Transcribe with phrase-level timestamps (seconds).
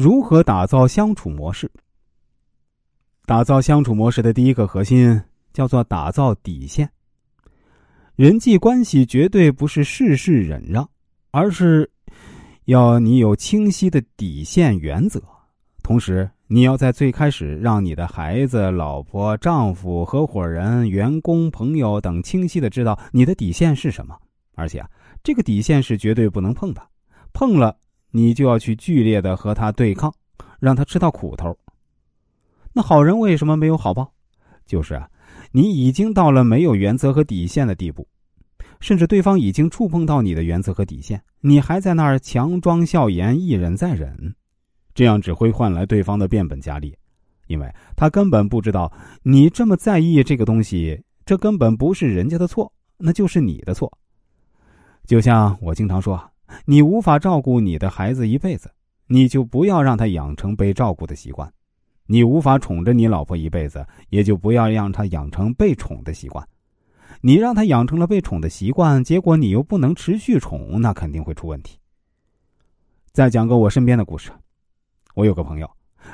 [0.00, 1.70] 如何打造相处模式？
[3.26, 5.20] 打造相处模式的第一个核心
[5.52, 6.90] 叫做打造底线。
[8.16, 10.88] 人际关系绝对不是事事忍让，
[11.32, 11.90] 而是
[12.64, 15.22] 要你有清晰的底线原则。
[15.82, 24.16] 同时，你要在最开始让你的孩子、老婆、丈夫、合伙人、员工、朋友等清晰的知道你的底线是什么，
[24.54, 24.88] 而且啊，
[25.22, 26.80] 这个底线是绝对不能碰的，
[27.34, 27.76] 碰了。
[28.10, 30.12] 你就要去剧烈的和他对抗，
[30.58, 31.56] 让他吃到苦头。
[32.72, 34.12] 那好人为什么没有好报？
[34.66, 35.08] 就是啊，
[35.50, 38.06] 你已经到了没有原则和底线的地步，
[38.78, 44.34] 甚至对方已经触碰到你的原则和底线，你还在那儿强装笑颜，一忍再忍，
[44.94, 46.96] 这样只会换来对方的变本加厉，
[47.48, 48.92] 因为他根本不知道
[49.24, 53.90] 你这么在意这个东西，这根本不是人家的错，那就是你的错。
[55.04, 56.29] 就像我经常说。
[56.64, 58.70] 你无法照顾你的孩子一辈子，
[59.06, 61.48] 你就不要让他养成被照顾的习惯；
[62.06, 66.46] 你无法宠着你老婆一辈子，也就不要让他养成被宠的习惯。
[67.22, 71.78] 你让他养成了被宠的习惯，结果你又不能持续宠，那肯定会出问题。
[73.12, 74.30] 再讲个我身边的故事，
[75.14, 75.70] 我有个朋友，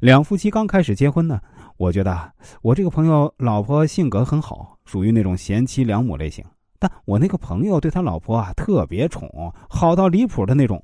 [0.00, 1.40] 两夫妻刚开始结婚呢，
[1.76, 6.44] 我觉得我这个朋友老婆性格很好，属于那种贤妻良母类型。
[6.80, 10.82] 但我那个朋友对他老婆啊特别宠，好到离谱的那种。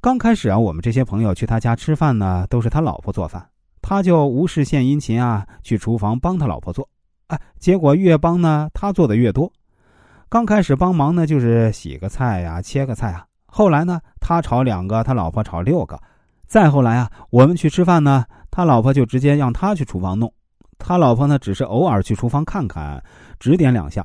[0.00, 3.48] 刚开始啊，我们这些朋友去他家吃饭呢，都是他老婆做饭，
[3.80, 6.88] 他就无事献殷勤啊，去厨房帮他老婆做。
[7.28, 9.50] 哎，结果越帮呢，他做的越多。
[10.28, 13.24] 刚开始帮忙呢，就是洗个菜呀，切个菜啊。
[13.46, 15.96] 后来呢，他炒两个，他老婆炒六个。
[16.48, 20.32] 再后来啊，我们去吃饭呢，他老婆就直接让他去厨房弄，
[20.78, 23.00] 他老婆呢，只是偶尔去厨房看看，
[23.38, 24.04] 指点两下。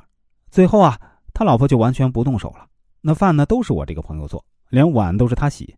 [0.50, 0.98] 最后啊，
[1.32, 2.66] 他老婆就完全不动手了。
[3.00, 5.76] 那饭呢，都是我这个朋友做，连碗都是他洗。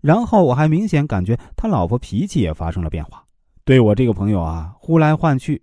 [0.00, 3.24] 然后我还明显感觉他老婆脾气也发生了变化，
[3.64, 5.62] 对我这个朋友啊呼来唤去。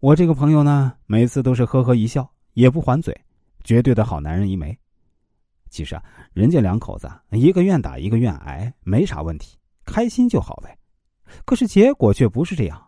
[0.00, 3.16] 我这个朋友呢，每次都是呵呵一笑，也不还嘴，
[3.62, 4.76] 绝对的好男人一枚。
[5.70, 10.76] 其实啊，人家两口子一个愿打一个愿挨，没啥问题，开心就好呗。
[11.44, 12.82] 可是结果却不是这样。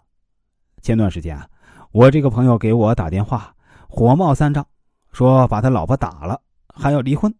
[0.82, 1.48] 前段时间啊，
[1.92, 3.54] 我这个朋友给我打电话。
[3.96, 4.66] 火冒三丈，
[5.12, 6.40] 说把他老婆打了，
[6.74, 7.32] 还要离婚。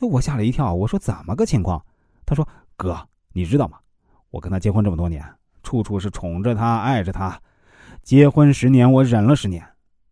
[0.00, 1.80] 我吓了一跳，我说怎么个情况？
[2.26, 2.98] 他说：“哥，
[3.32, 3.78] 你知道吗？
[4.30, 5.24] 我跟他结婚这么多年，
[5.62, 7.40] 处处是宠着他，爱着他。
[8.02, 9.64] 结婚十年，我忍了十年。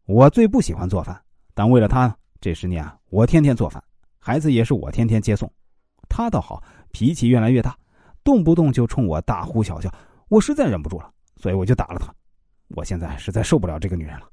[0.05, 1.21] 我最不喜欢做饭，
[1.53, 3.83] 但为了他，这十年我天天做饭，
[4.21, 5.53] 孩子也是我天天接送。
[6.09, 7.77] 他倒好，脾气越来越大，
[8.23, 9.93] 动不动就冲我大呼小叫。
[10.29, 12.15] 我实在忍不住了，所以我就打了他。
[12.69, 14.29] 我现在实在受不了这个女人了。”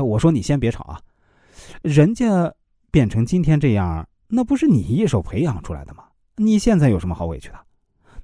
[0.00, 1.00] 我说你先别吵啊，
[1.82, 2.52] 人家
[2.90, 6.04] 变成今天这样，那不是你一手培养出来的吗？
[6.36, 7.58] 你现在有什么好委屈的？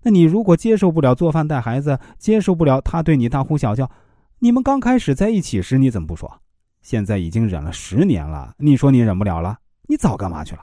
[0.03, 3.91] 那你如果接受不了做饭带孩子，接受不了他对你大呼小叫，
[4.39, 6.41] 你们刚开始在一起时你怎么不说？
[6.81, 9.59] 现在已经忍了十年了，你说你忍不了了？
[9.89, 10.63] 你早干嘛去了？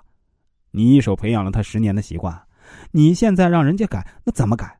[0.71, 2.41] 你一手培养了他十年的习惯，
[2.91, 4.79] 你现在让人家改，那怎么改？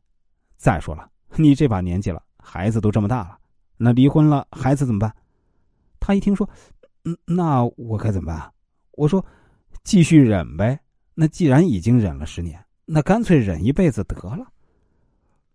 [0.58, 3.38] 再说了，你这把年纪了，孩子都这么大了，
[3.78, 5.14] 那离婚了，孩子怎么办？
[6.06, 6.48] 他一听说，
[7.06, 8.52] 嗯，那我该怎么办？
[8.92, 9.26] 我说，
[9.86, 10.78] 继续忍呗。
[11.16, 14.46] 那既然已经忍了十年，那干脆忍一辈子得了。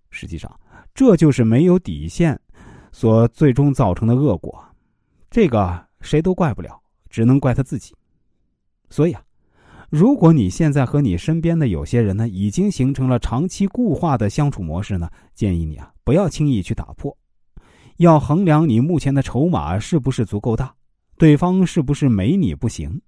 [0.08, 0.58] 实际上，
[0.94, 2.40] 这就是没有底线
[2.92, 4.64] 所最终造成的恶果。
[5.30, 6.80] 这个谁都怪不了，
[7.10, 7.94] 只能怪他自己。
[8.88, 9.22] 所以啊，
[9.90, 17.14] 如果你现在和你身边的有些人呢，已经形成了长期固化的相处模式呢，建议你啊，不要轻易去打破。
[17.98, 20.72] 要衡量你目前的筹码是不是足够大，
[21.16, 23.00] 对方是不是没你不行，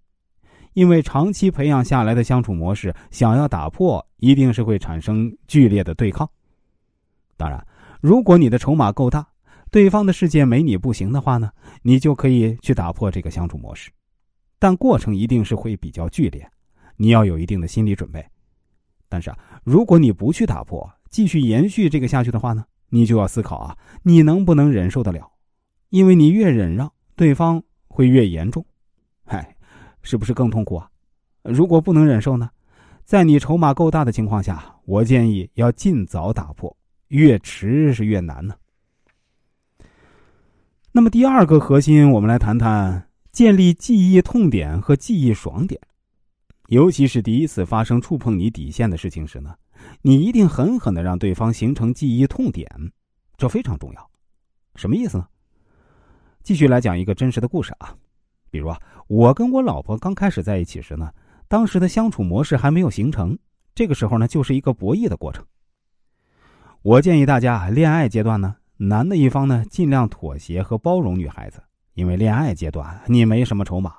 [0.73, 6.28] 因为长期培养下来的相处模式，想要打破，一定是会产生剧烈的对抗。
[7.37, 7.65] 当然，
[8.01, 9.25] 如果你的筹码够大，
[9.71, 11.53] 对方的世界没你不行的话呢，
[11.83, 13.91] 你就可以去打破这个相处模式，
[14.59, 16.45] 但过程一定是会比较剧烈，
[16.97, 18.27] 你要有一定的心理准备。
[19.09, 22.65] 但是啊，如果你不去打破，继续延续这个下去的话呢？
[22.91, 25.31] 你就要思考啊，你能不能忍受得了？
[25.89, 28.65] 因为你越忍让，对方会越严重，
[29.25, 29.57] 嗨，
[30.03, 30.91] 是不是更痛苦啊？
[31.42, 32.51] 如果不能忍受呢，
[33.04, 36.77] 在你筹码够大的情况下，我建议要尽早打破，
[37.09, 38.54] 越迟是越难呢。
[40.92, 45.81] 那么第二个核心，我们来谈谈建立记忆痛点和记忆爽点，
[46.69, 49.54] 尤其是第一次发生触碰你底线的事情时呢。
[50.03, 52.66] 你一定狠狠的让对方形成记忆痛点，
[53.36, 54.10] 这非常重要。
[54.77, 55.27] 什么意思呢？
[56.42, 57.94] 继续来讲一个真实的故事啊，
[58.50, 61.12] 比如啊，我跟我老婆刚开始在一起时呢，
[61.48, 63.38] 当时的相处模式还没有形成，
[63.74, 65.44] 这个时候呢，就是一个博弈的过程。
[66.82, 71.62] 我建议大家，恋爱阶段呢，男的一方呢，尽量妥协和包容女孩子，
[71.92, 73.97] 因为恋爱阶段你没什么筹码。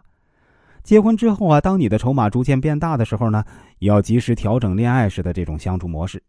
[0.84, 3.44] 结婚之后啊，当你的筹码逐渐变大的时候呢，
[3.80, 6.22] 也要及时调整恋爱时的这种相处模式。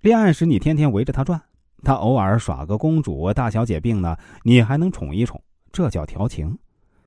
[0.00, 1.40] 恋爱时你天天围着他转，
[1.82, 5.40] 他偶尔耍个公主、大小姐病呢，你还能宠一宠，
[5.72, 6.56] 这叫调情。